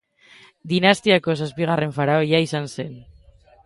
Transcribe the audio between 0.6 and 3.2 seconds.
Dinastiako zazpigarren faraoia izan zen.